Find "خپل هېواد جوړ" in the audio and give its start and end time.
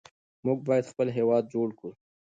0.91-1.67